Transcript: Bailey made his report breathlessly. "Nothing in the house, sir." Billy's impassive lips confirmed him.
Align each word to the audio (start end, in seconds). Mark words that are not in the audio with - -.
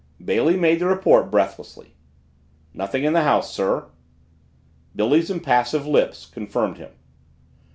Bailey 0.25 0.57
made 0.57 0.79
his 0.81 0.89
report 0.89 1.29
breathlessly. 1.29 1.93
"Nothing 2.73 3.03
in 3.03 3.13
the 3.13 3.21
house, 3.21 3.53
sir." 3.53 3.85
Billy's 4.95 5.29
impassive 5.29 5.85
lips 5.85 6.25
confirmed 6.25 6.77
him. 6.79 6.93